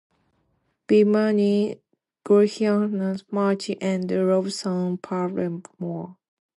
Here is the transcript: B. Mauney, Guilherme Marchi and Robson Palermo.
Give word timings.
B. 0.87 1.03
Mauney, 1.03 1.79
Guilherme 2.25 3.23
Marchi 3.31 3.79
and 3.79 4.09
Robson 4.09 4.97
Palermo. 4.97 6.17